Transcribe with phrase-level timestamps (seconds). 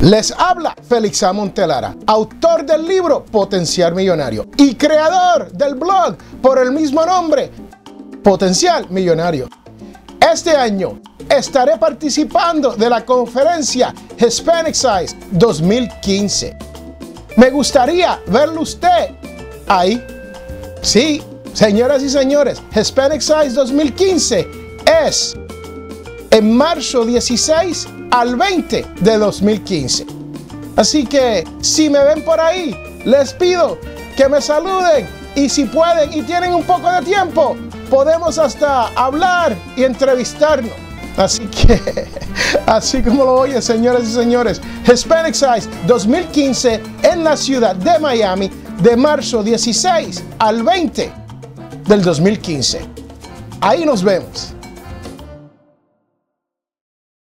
[0.00, 1.22] Les habla Félix.
[1.34, 7.50] Montelara, autor del libro Potencial Millonario y creador del blog por el mismo nombre,
[8.22, 9.46] Potencial Millonario.
[10.32, 16.56] Este año estaré participando de la conferencia Hispanic Size 2015.
[17.36, 19.10] Me gustaría verlo usted
[19.68, 20.02] ahí.
[20.80, 21.22] Sí,
[21.52, 24.48] señoras y señores, Hispanic Size 2015
[25.04, 25.36] es
[26.30, 30.06] en marzo 16 al 20 de 2015.
[30.76, 33.78] Así que si me ven por ahí, les pido
[34.16, 37.56] que me saluden y si pueden y tienen un poco de tiempo,
[37.88, 40.72] podemos hasta hablar y entrevistarnos.
[41.16, 42.06] Así que,
[42.66, 48.50] así como lo oyen, señores y señores, Hispanic Size 2015 en la ciudad de Miami
[48.80, 51.12] de marzo 16 al 20
[51.86, 52.80] del 2015.
[53.60, 54.54] Ahí nos vemos.